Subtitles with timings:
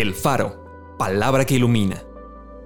[0.00, 2.04] El Faro, palabra que ilumina.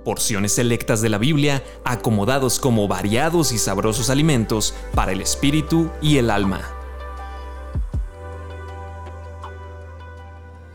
[0.05, 6.19] Porciones selectas de la Biblia acomodados como variados y sabrosos alimentos para el espíritu y
[6.19, 6.61] el alma.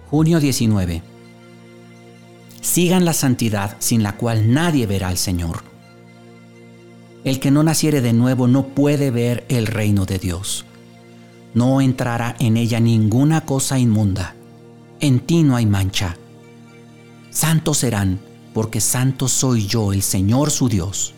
[0.10, 1.04] Junio 19.
[2.62, 5.60] Sigan la santidad sin la cual nadie verá al Señor.
[7.24, 10.66] El que no naciere de nuevo no puede ver el reino de Dios.
[11.54, 14.34] No entrará en ella ninguna cosa inmunda.
[15.00, 16.18] En ti no hay mancha
[17.38, 18.20] Santos serán,
[18.52, 21.14] porque santo soy yo, el Señor su Dios.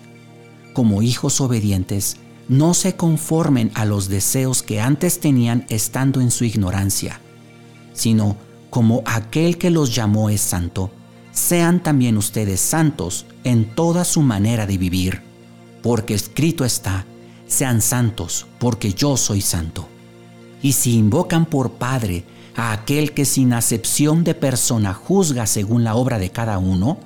[0.73, 2.18] Como hijos obedientes,
[2.50, 7.22] no se conformen a los deseos que antes tenían estando en su ignorancia,
[7.94, 8.36] sino
[8.70, 10.92] como aquel que los llamó es santo,
[11.32, 15.22] sean también ustedes santos en toda su manera de vivir,
[15.81, 17.06] porque escrito está,
[17.48, 19.88] sean santos, porque yo soy santo.
[20.62, 25.95] Y si invocan por Padre a aquel que sin acepción de persona juzga según la
[25.95, 26.97] obra de cada uno,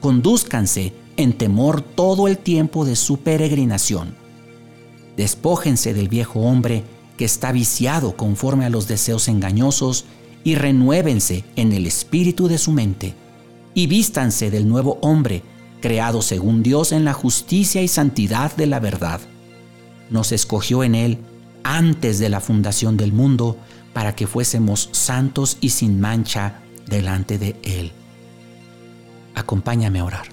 [0.00, 4.14] conduzcanse en temor todo el tiempo de su peregrinación.
[5.16, 6.84] Despójense del viejo hombre
[7.16, 10.06] que está viciado conforme a los deseos engañosos
[10.44, 13.14] y renuévense en el espíritu de su mente
[13.74, 15.42] y vístanse del nuevo hombre
[15.80, 19.20] creado según Dios en la justicia y santidad de la verdad.
[20.10, 21.18] Nos escogió en él
[21.64, 23.56] antes de la fundación del mundo
[23.92, 27.92] para que fuésemos santos y sin mancha delante de Él.
[29.34, 30.26] Acompáñame a orar.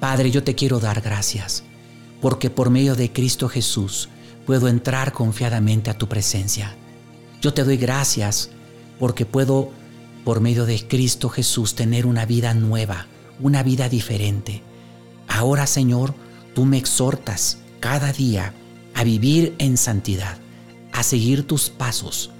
[0.00, 1.64] Padre, yo te quiero dar gracias,
[2.20, 4.08] porque por medio de Cristo Jesús
[4.46, 6.74] puedo entrar confiadamente a tu presencia.
[7.40, 8.50] Yo te doy gracias
[8.98, 9.70] porque puedo,
[10.24, 13.06] por medio de Cristo Jesús, tener una vida nueva,
[13.40, 14.62] una vida diferente.
[15.28, 16.14] Ahora, Señor,
[16.54, 18.54] tú me exhortas cada día
[18.94, 20.43] a vivir en santidad
[20.94, 22.30] a seguir tus pasos.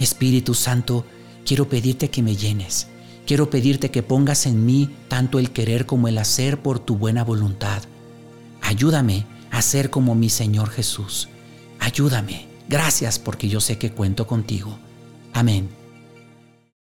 [0.00, 1.04] Espíritu Santo,
[1.44, 2.88] quiero pedirte que me llenes.
[3.26, 7.22] Quiero pedirte que pongas en mí tanto el querer como el hacer por tu buena
[7.22, 7.82] voluntad.
[8.62, 11.28] Ayúdame a ser como mi Señor Jesús.
[11.78, 12.48] Ayúdame.
[12.68, 14.78] Gracias porque yo sé que cuento contigo.
[15.32, 15.68] Amén.